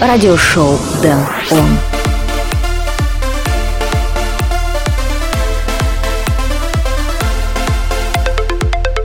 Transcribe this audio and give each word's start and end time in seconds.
Радиошоу 0.00 0.78
Дэн 1.00 1.18
Он. 1.52 1.64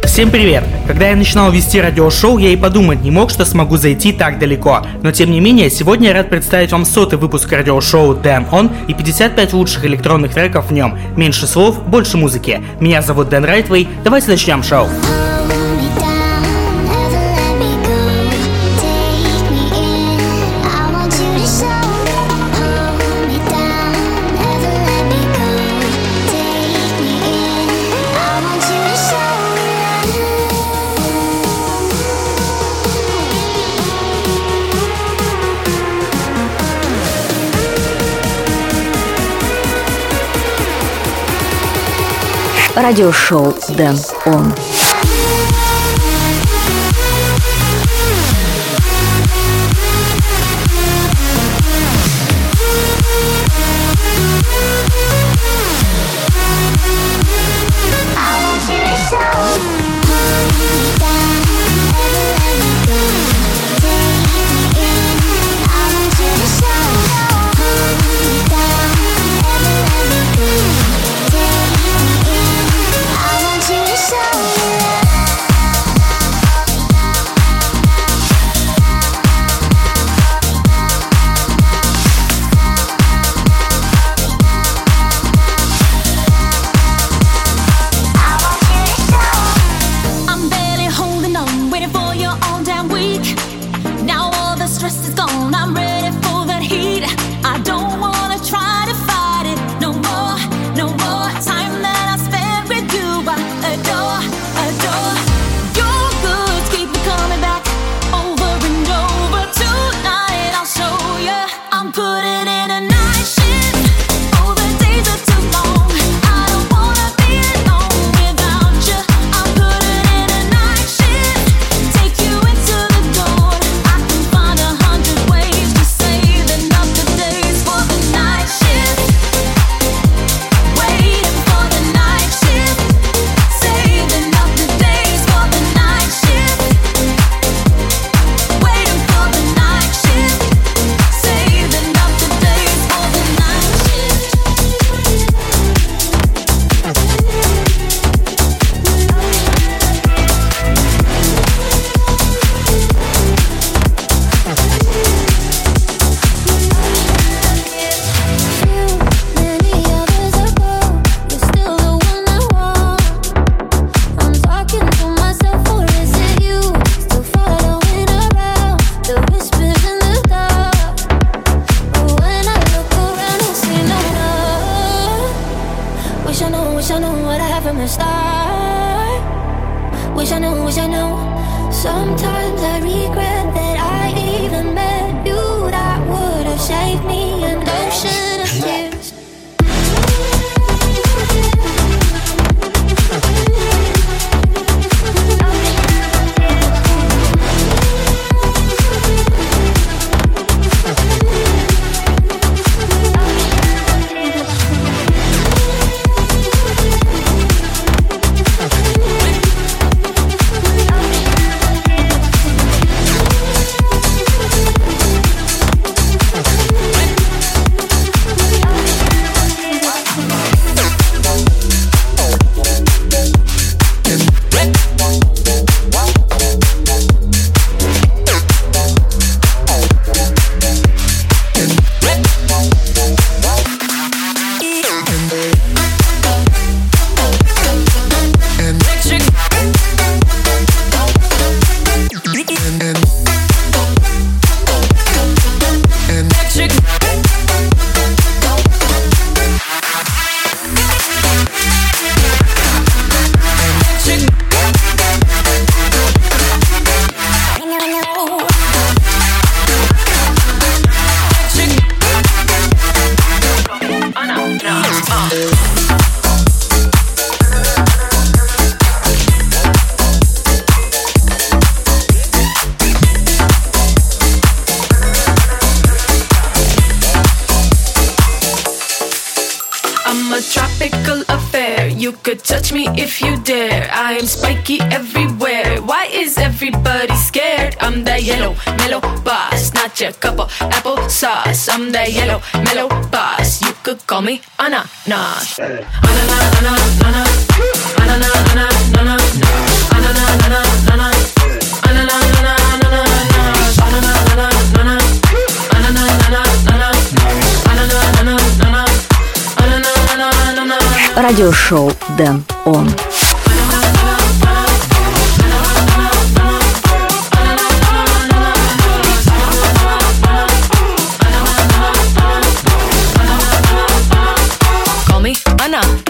Всем 0.03 0.29
привет! 0.29 0.65
Когда 0.85 1.07
я 1.07 1.15
начинал 1.15 1.49
вести 1.49 1.79
радиошоу, 1.79 2.37
я 2.39 2.49
и 2.49 2.57
подумать 2.57 3.03
не 3.03 3.09
мог, 3.09 3.31
что 3.31 3.45
смогу 3.45 3.77
зайти 3.77 4.11
так 4.11 4.37
далеко. 4.37 4.85
Но 5.01 5.13
тем 5.13 5.31
не 5.31 5.39
менее, 5.39 5.69
сегодня 5.69 6.09
я 6.09 6.13
рад 6.13 6.29
представить 6.29 6.73
вам 6.73 6.83
сотый 6.83 7.17
выпуск 7.17 7.49
радиошоу 7.49 8.15
Дэн 8.15 8.47
Он 8.51 8.69
и 8.89 8.93
55 8.93 9.53
лучших 9.53 9.85
электронных 9.85 10.33
треков 10.33 10.71
в 10.71 10.73
нем. 10.73 10.99
Меньше 11.15 11.47
слов, 11.47 11.81
больше 11.85 12.17
музыки. 12.17 12.61
Меня 12.81 13.01
зовут 13.01 13.29
Дэн 13.29 13.45
Райтвей, 13.45 13.87
давайте 14.03 14.27
начнем 14.27 14.61
шоу. 14.61 14.89
Радиошоу 42.81 43.53
Дэн 43.69 43.97
Он. 44.25 44.53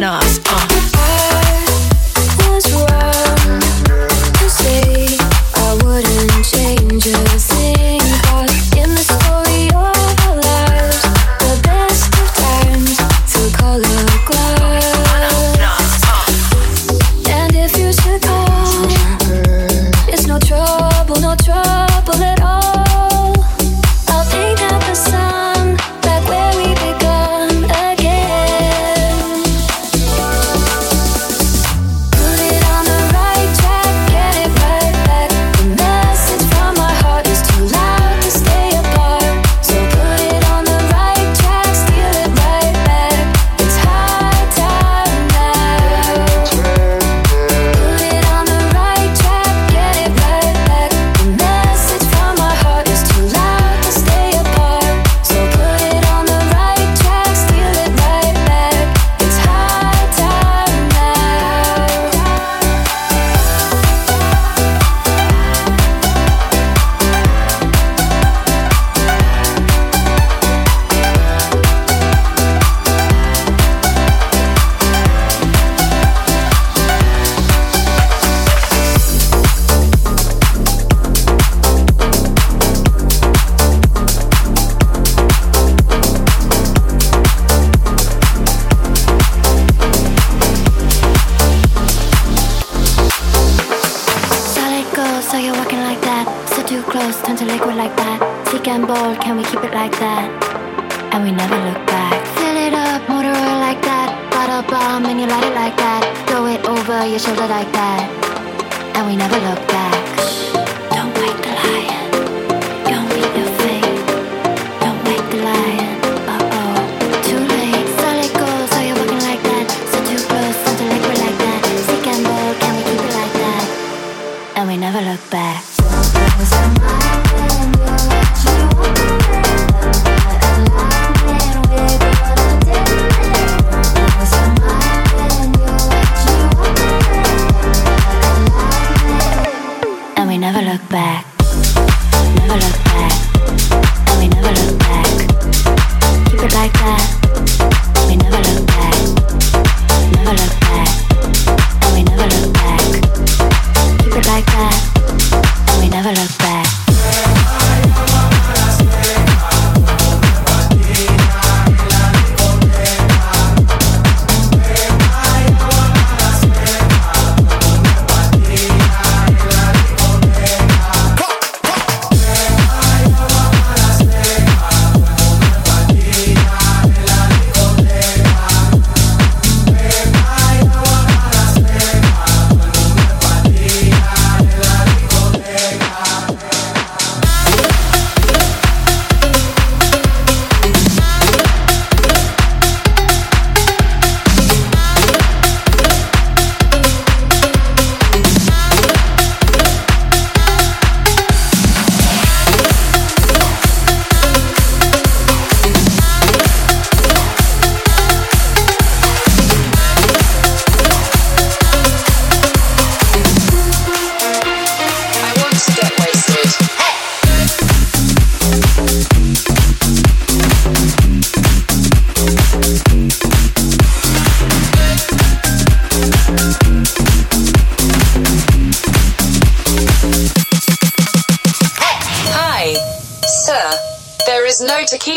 Nas. 0.02 0.40
Uh. 0.40 0.68
I 2.40 2.50
was 2.50 2.74
wrong 2.74 3.60
to 4.34 4.50
say. 4.50 5.11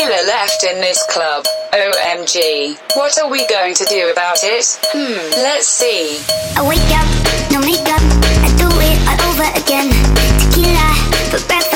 Tequila 0.05 0.27
left 0.27 0.65
in 0.65 0.81
this 0.83 1.03
club. 1.09 1.47
OMG. 1.73 2.77
What 2.95 3.19
are 3.23 3.31
we 3.31 3.47
going 3.47 3.75
to 3.75 3.85
do 3.87 4.11
about 4.13 4.37
it? 4.43 4.79
Hmm, 4.93 5.17
let's 5.43 5.67
see. 5.67 6.21
I 6.59 6.69
wake 6.69 6.79
up, 6.93 7.09
no 7.51 7.61
makeup, 7.61 8.03
I 8.45 8.53
do 8.59 8.69
it 8.85 9.01
all 9.09 9.31
over 9.31 9.49
again. 9.59 9.89
Tequila 10.41 10.93
for 11.31 11.47
breakfast. 11.49 11.74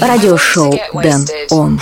Радиошоу 0.00 0.74
Дэн. 0.94 1.26
Он. 1.50 1.80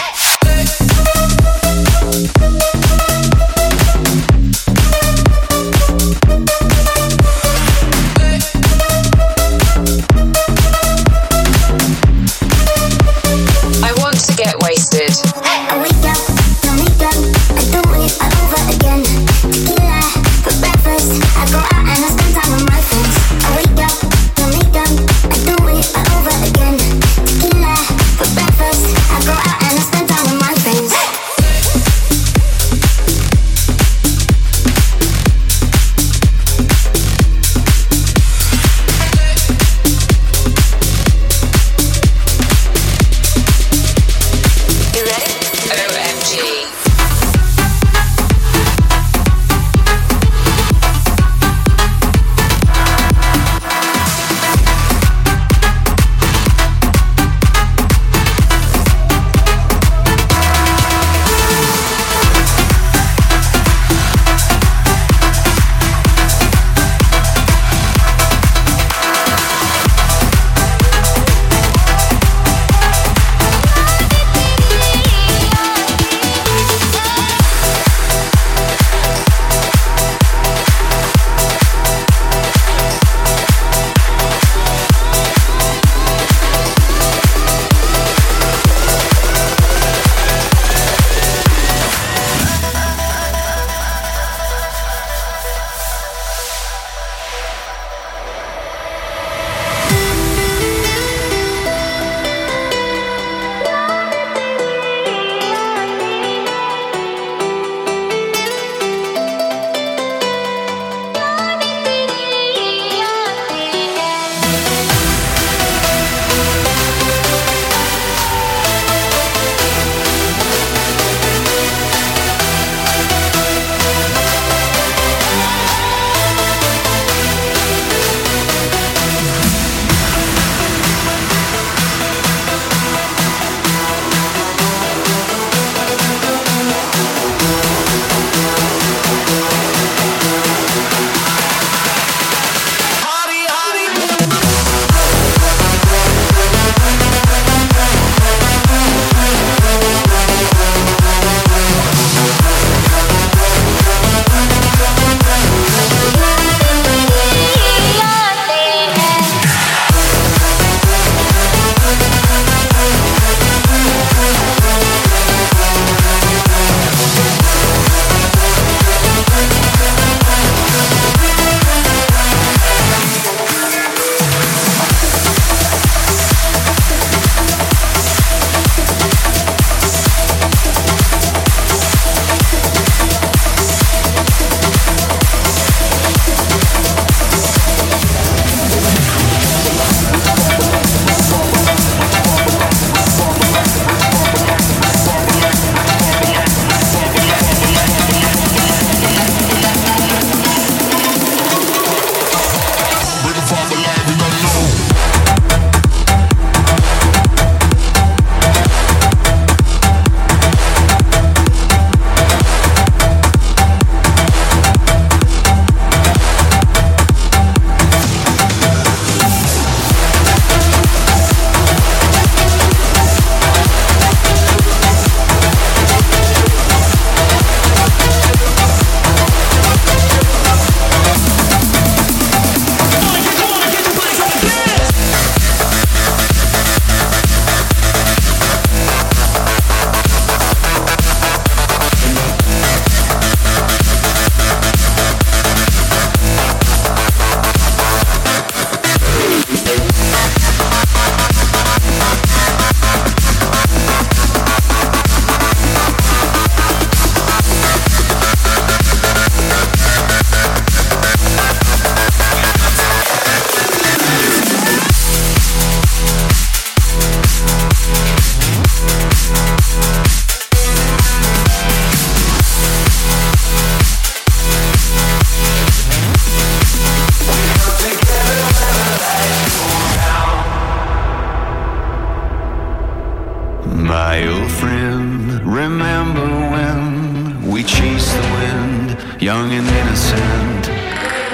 We 287.62 287.68
chased 287.68 288.10
the 288.10 288.22
wind, 288.42 289.22
young 289.22 289.52
and 289.52 289.62
innocent. 289.62 290.66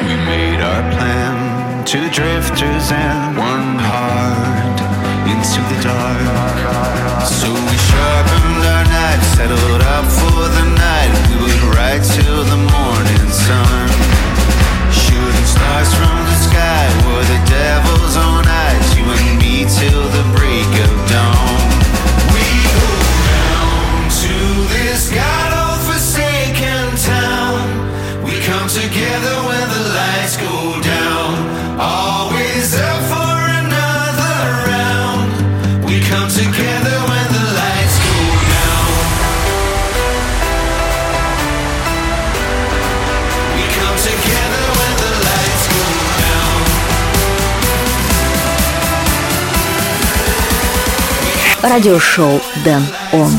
We 0.04 0.12
made 0.28 0.60
our 0.60 0.84
plan, 0.92 1.86
two 1.86 2.04
drifters 2.10 2.92
and 2.92 3.38
one 3.38 3.80
heart 3.80 4.78
into 5.24 5.60
the 5.72 5.78
dark. 5.88 7.24
So 7.24 7.48
we 7.48 7.76
sharpened 7.80 8.60
our 8.60 8.84
knives, 8.92 9.26
settled 9.40 9.80
up 9.96 10.04
for 10.04 10.44
the 10.52 10.66
night. 10.76 11.12
We 11.32 11.48
would 11.48 11.64
ride 11.74 12.04
till 12.04 12.44
the 12.44 12.60
morning 12.76 13.28
sun, 13.32 13.88
shooting 14.92 15.48
stars 15.48 15.88
from 15.96 16.27
радиошоу 51.62 52.40
«Дэн 52.64 52.82
Он». 53.12 53.32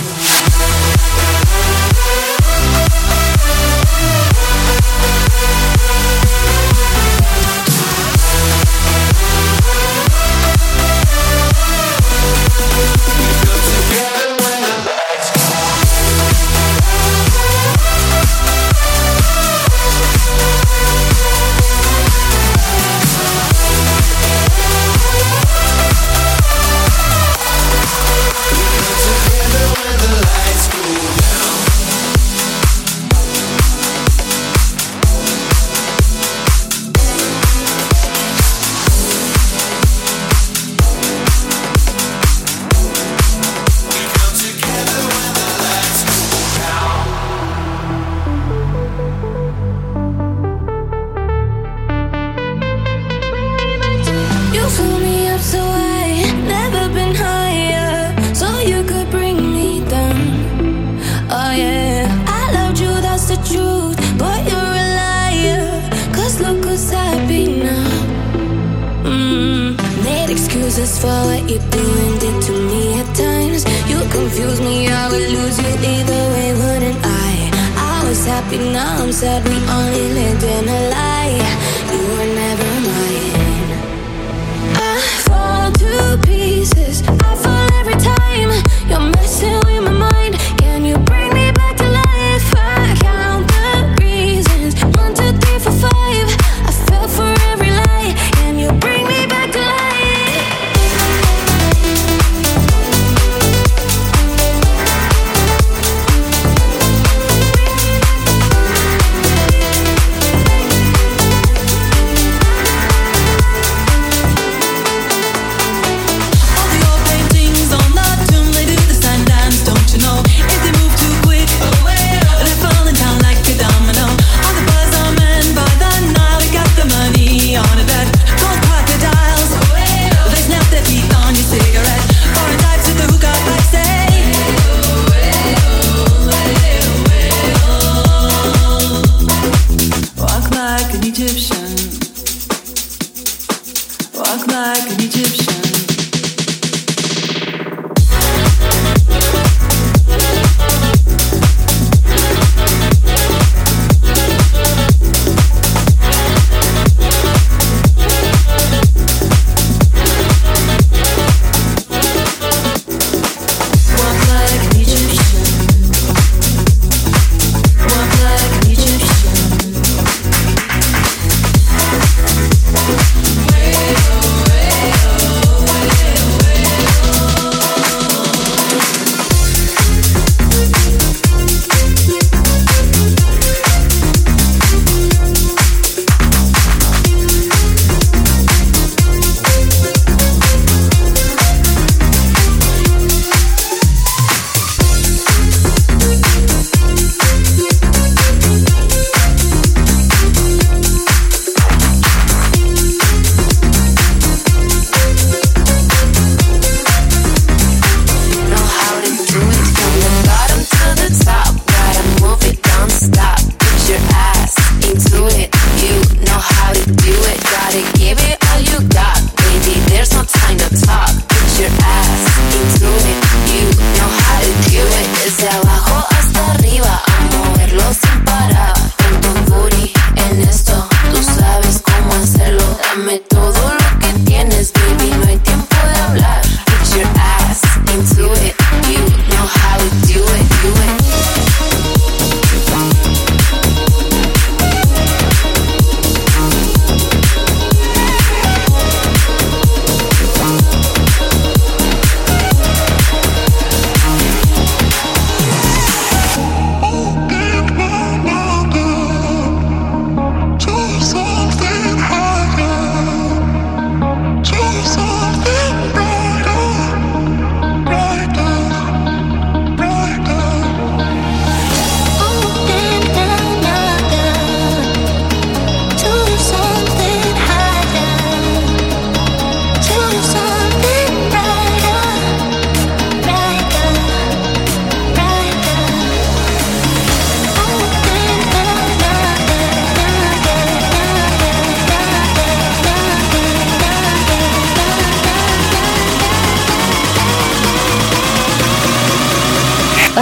for 70.97 71.07
what 71.29 71.41
you're 71.49 71.69
doing 71.69 72.17
did 72.17 72.41
to 72.41 72.51
me 72.51 72.99
at 72.99 73.09
times. 73.15 73.61
You 73.85 73.99
confuse 74.09 74.59
me, 74.59 74.87
I 74.87 75.09
would 75.11 75.29
lose 75.29 75.57
you 75.59 75.71
either 75.93 76.21
way, 76.33 76.53
wouldn't 76.53 76.99
I? 77.03 77.51
I 77.77 78.07
was 78.07 78.25
happy, 78.25 78.57
now 78.57 79.03
I'm 79.03 79.11
sad. 79.11 79.47
We 79.47 79.57
only 79.69 80.05
lived 80.17 80.43
in 80.43 80.67
a 80.67 80.89
lie. 80.89 81.78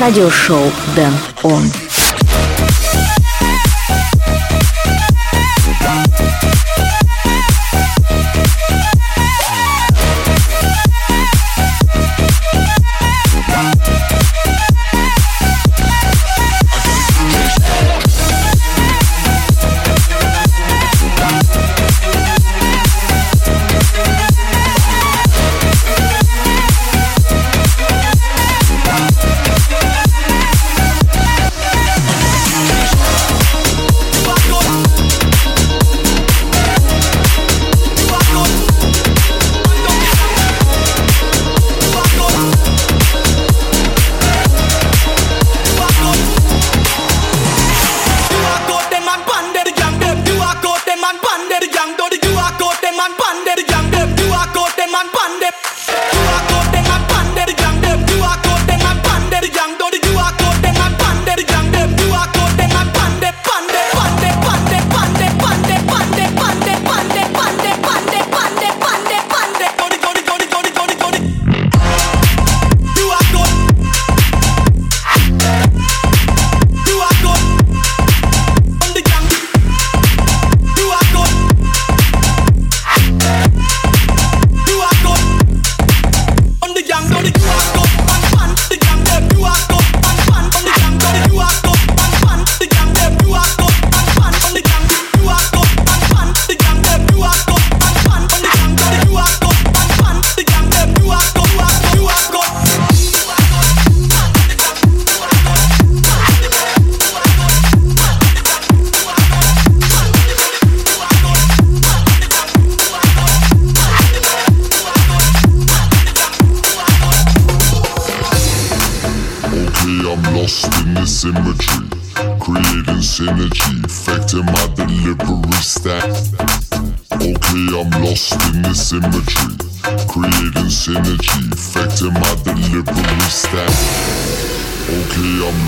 радиошоу 0.08 0.72
«Дэн 0.96 1.14
Он». 1.44 1.87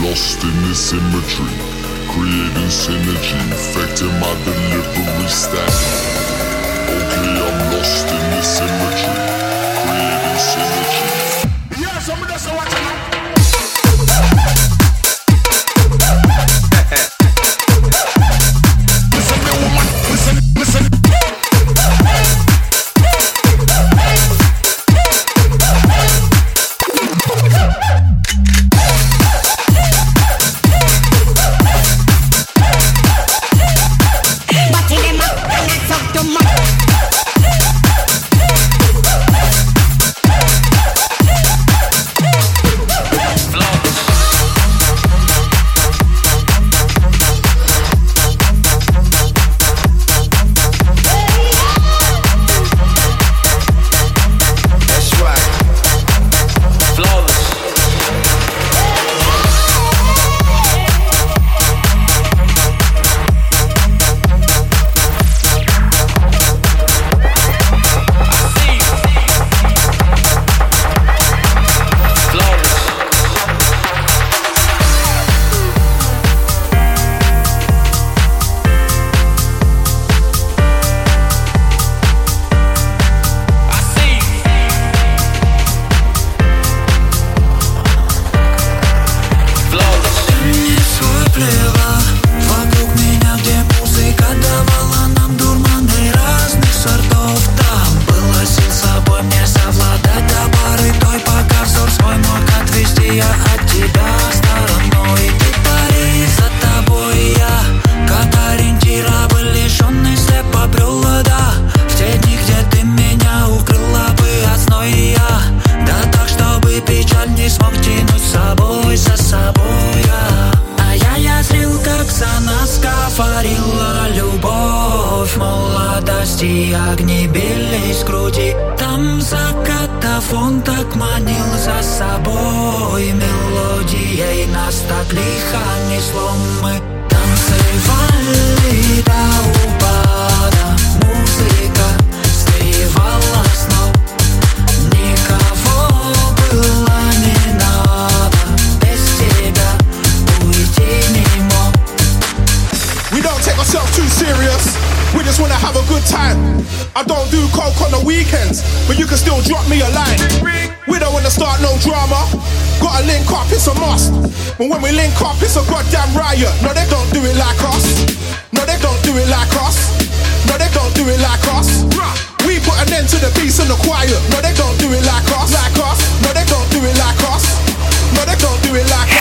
lost 0.03 0.43
in 0.43 0.55
this 0.63 0.93
imagery, 0.93 1.55
creating 2.07 2.71
synergy, 2.71 3.39
affecting 3.51 4.13
my 4.19 4.33
delivery 4.45 5.27
style. 5.27 5.59
Okay, 6.95 7.35
I'm 7.45 7.73
lost 7.73 8.07
in 8.07 8.23
this 8.31 8.59
imagery. 8.61 8.88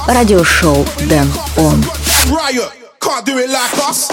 Радиошоу 0.07 0.85
Дэн 1.01 1.31
Он. 1.57 1.83
Riot. 2.29 2.71
Can't 2.99 3.25
do 3.25 3.37
it 3.37 3.49
like 3.49 3.89
us. 3.89 4.09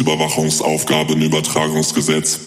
Überwachungsaufgabenübertragungsgesetz 0.00 2.40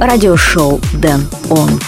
Радиошоу 0.00 0.80
Дэн 0.94 1.26
Он. 1.50 1.80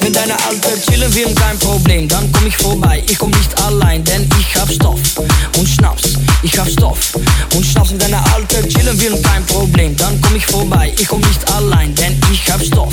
Wenn 0.00 0.12
deine 0.12 0.34
Alte 0.46 0.68
chillen 0.88 1.12
will, 1.14 1.34
kein 1.34 1.58
Problem, 1.58 2.08
dann 2.08 2.30
komm 2.32 2.46
ich 2.46 2.56
vorbei. 2.56 3.02
Ich 3.08 3.18
komm 3.18 3.30
nicht 3.30 3.60
allein, 3.62 4.04
denn 4.04 4.28
ich 4.38 4.54
hab 4.54 4.70
Stoff 4.70 5.00
und 5.58 5.68
Schnaps. 5.68 6.14
Ich 6.42 6.56
hab 6.58 6.68
Stoff 6.68 6.98
und 7.54 7.66
Schnaps. 7.66 7.90
Wenn 7.90 7.98
deine 7.98 8.32
Alte 8.32 8.66
chillen 8.68 9.00
will, 9.00 9.20
kein 9.22 9.44
Problem, 9.46 9.96
dann 9.96 10.20
komm 10.20 10.36
ich 10.36 10.46
vorbei. 10.46 10.92
Ich 10.98 11.08
komm 11.08 11.20
nicht 11.20 11.52
allein, 11.52 11.94
denn 11.96 12.20
ich 12.32 12.50
hab 12.50 12.62
Stoff 12.62 12.92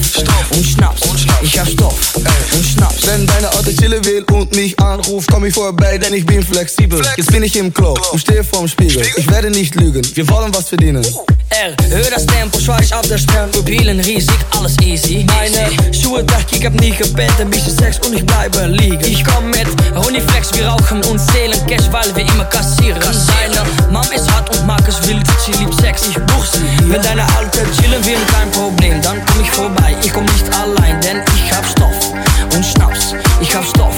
und 0.50 0.66
Schnaps. 0.66 1.02
Ich 1.42 1.60
hab 1.60 1.68
Stoff 1.68 2.16
und 2.16 2.66
Schnaps. 2.66 3.06
Wenn 3.06 3.28
deine 3.28 3.52
Alte 3.52 3.76
chillen 3.76 4.04
will 4.06 4.24
und 4.32 4.56
mich 4.56 4.80
anruft, 4.80 5.30
komm 5.32 5.46
ich 5.46 5.54
vorbei, 5.54 5.98
denn 5.98 6.14
ich 6.14 6.26
bin 6.26 6.44
flexibel. 6.44 7.02
Jetzt 7.16 7.32
bin 7.32 7.44
ich 7.44 7.56
im 7.56 7.72
Klo 7.74 7.94
und 8.12 8.20
stehe 8.20 8.44
vorm 8.44 8.68
Spiegel. 8.68 9.06
Ich 9.18 9.30
werde 9.30 9.52
nicht 9.52 9.76
lügen, 9.76 10.02
wir 10.16 10.28
wollen 10.30 10.54
was 10.54 10.70
verdienen. 10.70 11.06
R, 11.51 11.75
hör 11.89 12.11
das 12.11 12.27
Tempo, 12.27 12.59
schweiß 12.59 12.93
auf 12.93 13.09
der 13.09 13.17
Stern. 13.17 13.51
Mobilen 13.55 14.01
riesig, 14.01 14.37
alles 14.57 14.77
easy. 14.83 15.25
Meine 15.27 15.71
Schuhe 15.95 16.21
weg, 16.21 16.47
ich 16.51 16.65
hab 16.65 16.75
nie 16.75 16.91
gepennt, 16.91 17.41
ein 17.41 17.49
bisschen 17.49 17.77
Sex 17.77 17.99
und 18.07 18.15
ich 18.15 18.25
bleibe 18.25 18.67
liegen. 18.67 19.03
Ich 19.05 19.25
komm 19.25 19.51
mit 19.51 19.67
Honeyflex, 19.95 20.53
wir 20.55 20.69
rauchen 20.69 21.03
und 21.05 21.19
zählen 21.19 21.59
Cash, 21.67 21.91
weil 21.91 22.15
wir 22.15 22.27
immer 22.27 22.45
kassieren. 22.45 23.01
Deine 23.01 23.67
Mom 23.91 24.07
ist 24.15 24.31
hart 24.31 24.55
und 24.57 24.67
mag 24.67 24.87
es 24.87 25.07
wild, 25.09 25.25
sie 25.45 25.53
liebt 25.53 25.75
Sex, 25.81 26.03
ich 26.09 26.17
buch 26.27 26.45
sie. 26.45 26.61
Wenn 26.91 27.03
deine 27.03 27.23
Alte 27.37 27.61
chillen 27.81 28.05
will, 28.05 28.19
kein 28.33 28.51
Problem, 28.51 29.01
dann 29.01 29.25
komm 29.27 29.41
ich 29.43 29.51
vorbei. 29.51 29.97
Ich 30.05 30.13
komm 30.13 30.25
nicht 30.25 30.53
allein, 30.53 31.01
denn 31.01 31.23
ich 31.35 31.53
hab 31.53 31.65
Stoff 31.65 32.13
und 32.55 32.65
Schnaps. 32.65 33.15
Ich 33.41 33.55
hab 33.55 33.65
Stoff 33.65 33.97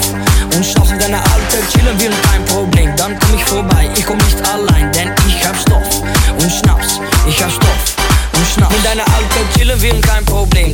und 0.55 0.65
Schnaps. 0.65 0.89
Wenn 0.89 0.99
deine 0.99 1.17
Alte 1.17 1.57
chillen 1.71 1.99
will, 1.99 2.11
kein 2.31 2.45
Problem, 2.45 2.95
dann 2.95 3.19
komm 3.19 3.35
ich 3.35 3.43
vorbei. 3.43 3.89
Ich 3.97 4.05
komm 4.05 4.17
nicht 4.17 4.41
allein, 4.47 4.91
denn 4.93 5.11
ich 5.27 5.45
hab 5.45 5.57
Stoff 5.57 6.01
Schnaps. 6.49 6.99
Ich 7.27 7.41
hab 7.43 7.51
Stoff 7.51 7.95
und 8.33 8.47
Schnaps. 8.47 8.75
Mit 8.75 8.85
deiner 8.85 9.03
alte 9.03 9.39
chillen 9.55 9.81
wir 9.81 10.01
kein 10.01 10.25
Problem. 10.25 10.73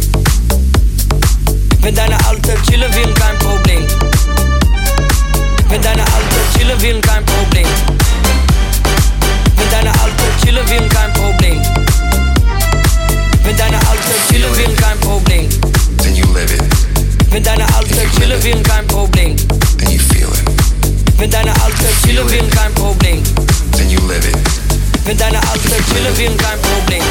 Wenn 1.81 1.93
deine 1.95 2.17
alte 2.25 2.55
chillen 2.69 2.93
wir 2.93 3.13
kein 3.13 3.37
Problem. 3.39 3.85
Wenn 5.69 5.81
deine 5.81 6.01
alte 6.01 6.57
chillen 6.57 6.81
wir 6.81 7.01
kein 7.01 7.25
Problem. 7.25 7.67
Mit 9.57 9.71
deiner 9.71 9.91
alte 10.01 10.23
chillen 10.41 10.69
wir 10.69 10.89
kein 10.89 11.13
Problem. 11.13 11.61
Mit 13.43 13.59
deiner 13.59 13.79
alte 13.89 14.13
chillen 14.29 14.57
wir 14.57 14.75
kein 14.75 14.99
Problem. 14.99 15.49
Then 15.97 16.15
you 16.15 16.25
live 16.33 16.53
it. 16.53 16.63
Mit 17.33 17.45
deiner 17.45 17.67
alte 17.75 18.09
chillen 18.17 18.41
wir 18.41 18.63
kein 18.63 18.87
Problem. 18.87 19.35
Then 19.77 19.91
you 19.91 19.99
feel 19.99 20.29
it. 20.29 21.19
Mit 21.19 21.33
deiner 21.33 21.53
alte 21.63 21.85
chillen 22.05 22.29
wir 22.29 22.49
kein 22.49 22.73
Problem. 22.73 23.21
Then 23.73 23.89
you 23.89 23.99
live 24.07 24.25
it. 24.25 24.66
Mit 25.07 25.21
deiner 25.21 25.39
Alter 25.39 25.77
chillen 25.89 26.17
wir 26.17 26.37
kein 26.37 26.59
Problem. 26.59 27.01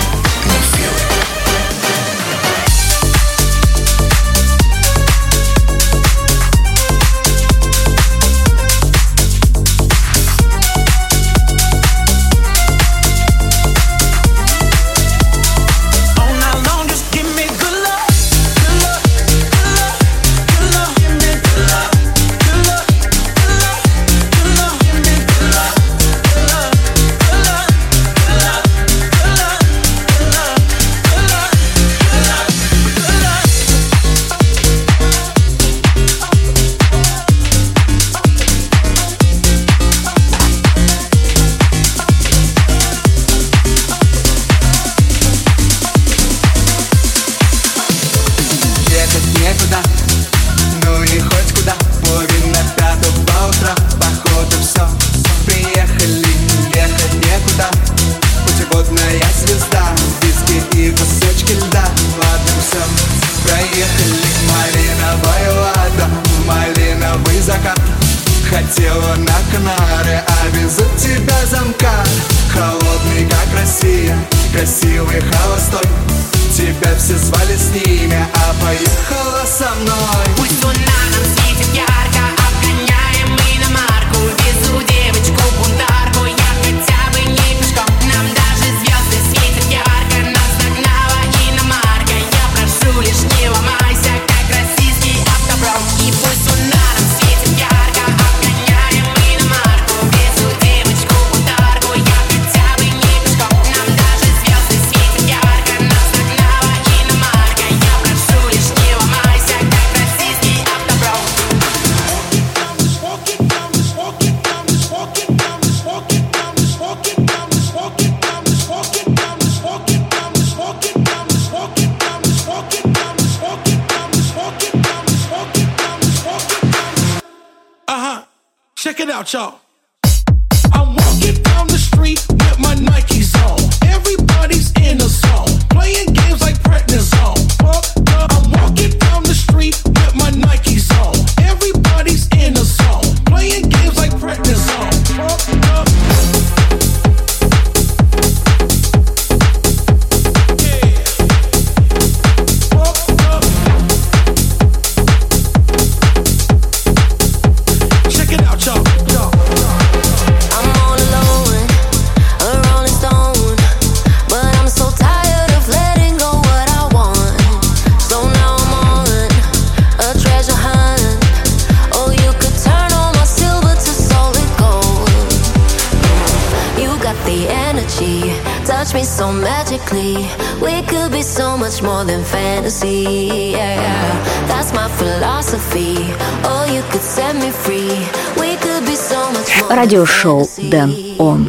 радиошоу 189.76 190.48
«Дэн 190.56 190.96
Он». 191.18 191.48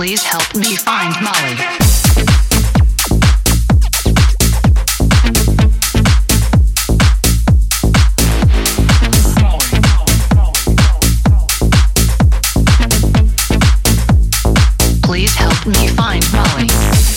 Please 0.00 0.22
help 0.22 0.56
me 0.56 0.76
find 0.76 1.14
Molly. 1.22 1.56
Please 15.02 15.34
help 15.34 15.66
me 15.66 15.88
find 15.88 16.24
Molly. 16.32 17.09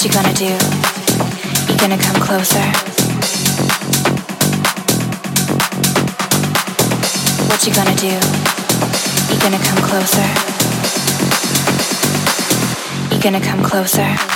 What 0.00 0.06
you 0.06 0.14
gonna 0.14 0.32
do? 0.32 0.46
You 1.70 1.78
gonna 1.78 1.98
come 1.98 2.22
closer? 2.22 2.64
What 7.50 7.66
you 7.66 7.74
gonna 7.74 7.94
do? 7.96 8.06
You 9.28 9.40
gonna 9.42 9.58
come 9.58 9.82
closer? 9.84 10.26
You 13.14 13.20
gonna 13.20 13.42
come 13.42 13.62
closer? 13.62 14.29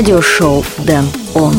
радиошоу 0.00 0.64
«Дэн 0.78 1.04
Он». 1.34 1.54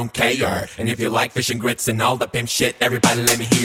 don't 0.00 0.12
care. 0.12 0.68
And 0.78 0.88
if 0.88 0.98
you 0.98 1.10
like 1.10 1.32
fish 1.32 1.50
and 1.50 1.60
grits 1.60 1.88
and 1.88 2.00
all 2.00 2.16
the 2.16 2.26
pimp 2.26 2.48
shit, 2.48 2.74
everybody 2.80 3.22
let 3.22 3.38
me 3.38 3.44
hear. 3.44 3.59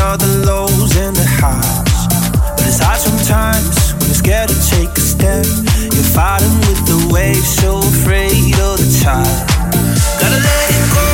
all 0.00 0.16
the 0.16 0.44
lows 0.46 0.96
and 0.96 1.14
the 1.14 1.26
highs. 1.26 2.06
But 2.56 2.66
it's 2.66 2.78
hard 2.78 3.00
sometimes 3.00 3.92
when 3.94 4.06
you're 4.06 4.14
scared 4.14 4.48
to 4.48 4.58
take 4.70 4.90
a 4.96 5.00
step. 5.00 5.46
You're 5.94 6.10
fighting 6.16 6.56
with 6.66 6.80
the 6.86 7.08
waves, 7.12 7.48
so 7.60 7.78
afraid 7.78 8.54
of 8.58 8.78
the 8.78 8.88
tide. 9.02 9.46
Gotta 10.20 10.40
let 10.40 10.70
it 10.70 10.94
go. 10.94 11.09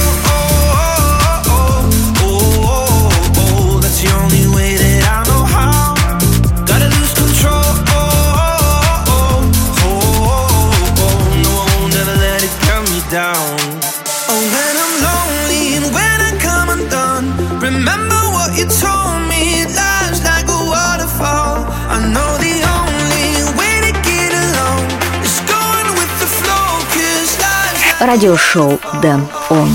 радиошоу 28.07 28.79
«Дэн 29.03 29.27
Он». 29.51 29.69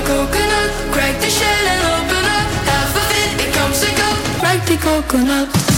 coconut, 0.00 0.70
crack 0.92 1.20
the 1.20 1.30
shell 1.30 1.64
and 1.74 1.82
open 1.94 2.24
up. 2.38 2.48
Half 2.70 2.96
of 2.96 3.08
it, 3.22 3.46
it 3.46 3.54
comes 3.54 3.82
and 3.82 3.96
go. 3.96 4.10
Crack 4.40 4.66
the 4.66 4.76
coconut. 4.76 5.77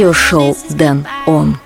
радиошоу 0.00 0.56
«Дэн 0.70 1.06
Он». 1.26 1.58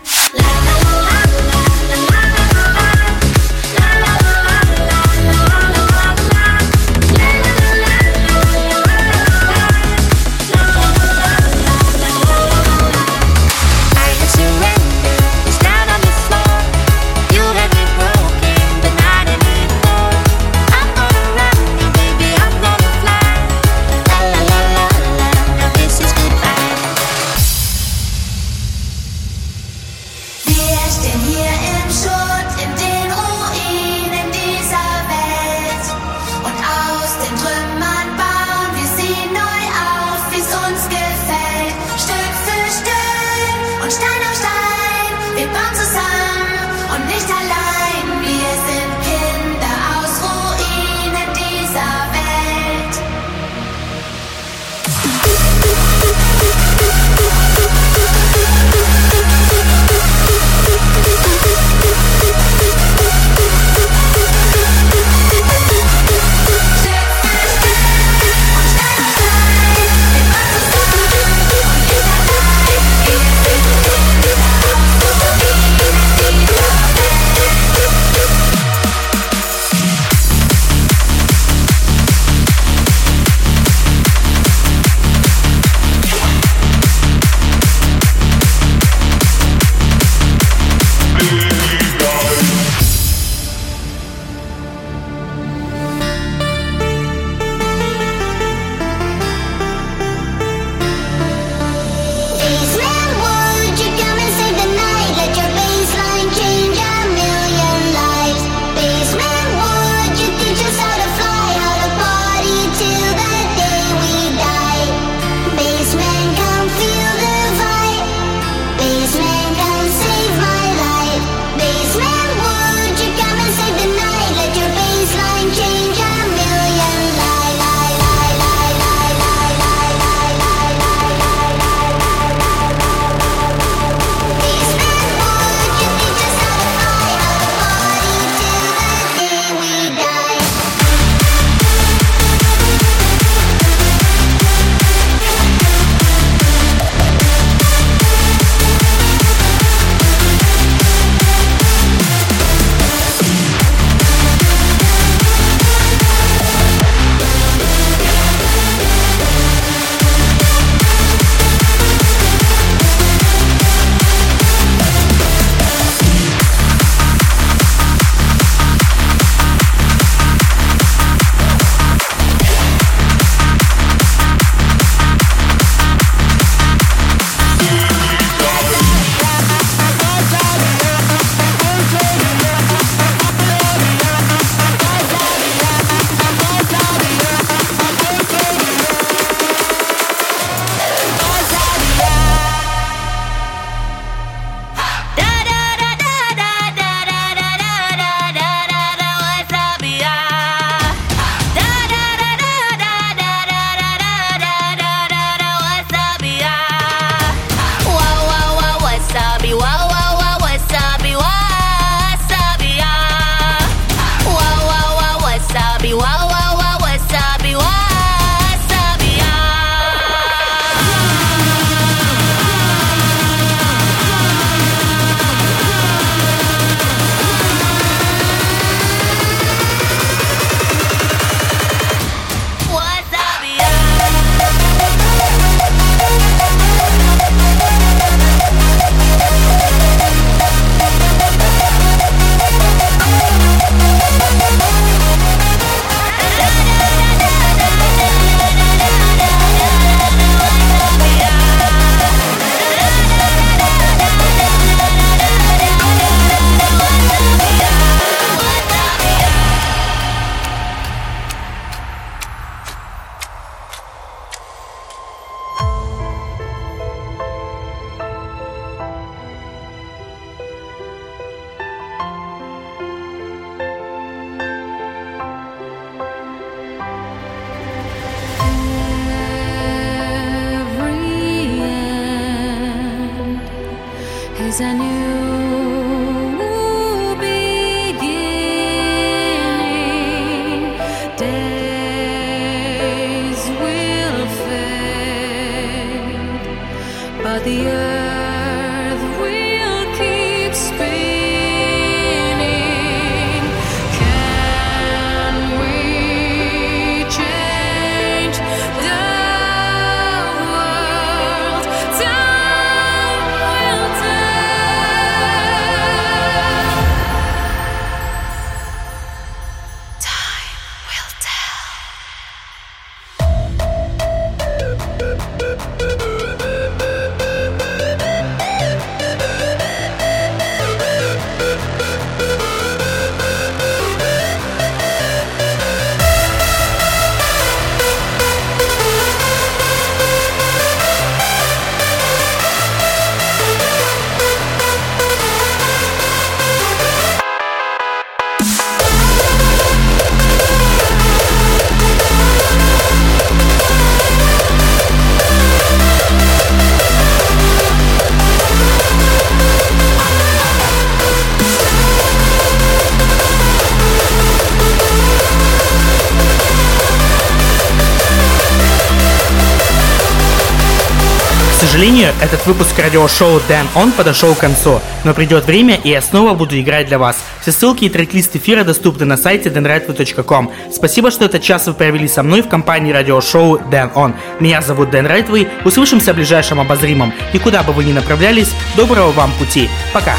Сожалению, 371.64 372.12
этот 372.20 372.44
выпуск 372.46 372.78
радиошоу 372.78 373.40
Dan 373.48 373.66
On 373.74 373.90
подошел 373.90 374.34
к 374.34 374.38
концу, 374.38 374.80
но 375.04 375.14
придет 375.14 375.46
время, 375.46 375.80
и 375.82 375.88
я 375.88 376.02
снова 376.02 376.34
буду 376.34 376.60
играть 376.60 376.88
для 376.88 376.98
вас. 376.98 377.16
Все 377.40 377.52
ссылки 377.52 377.84
и 377.84 377.88
трек-лист 377.88 378.36
эфира 378.36 378.64
доступны 378.64 379.06
на 379.06 379.16
сайте 379.16 379.48
danrightway.com. 379.48 380.52
Спасибо, 380.70 381.10
что 381.10 381.24
этот 381.24 381.42
час 381.42 381.66
вы 381.66 381.72
провели 381.72 382.06
со 382.06 382.22
мной 382.22 382.42
в 382.42 382.48
компании 382.48 382.92
радиошоу 382.92 383.58
Dan 383.70 383.92
On. 383.94 384.14
Меня 384.40 384.60
зовут 384.60 384.90
Дэн 384.90 385.06
Райтвей, 385.06 385.48
услышимся 385.64 386.12
в 386.12 386.16
ближайшем 386.16 386.60
обозримом. 386.60 387.14
И 387.32 387.38
куда 387.38 387.62
бы 387.62 387.72
вы 387.72 387.84
ни 387.84 387.92
направлялись, 387.92 388.50
доброго 388.76 389.12
вам 389.12 389.32
пути. 389.38 389.70
Пока! 389.92 390.16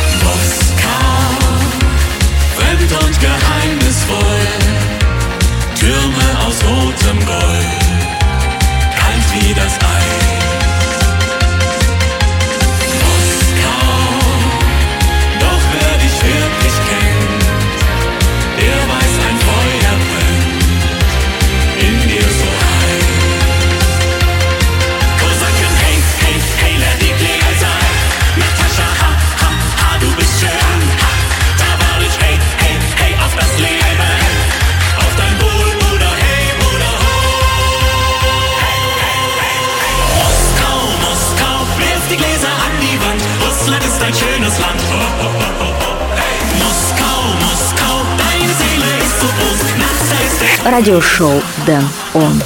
Türme 5.86 6.28
aus 6.44 6.64
rotem 6.64 7.20
Gold, 7.28 7.55
Радиошоу 50.66 51.44
Дэн 51.68 51.84
Он. 52.16 52.42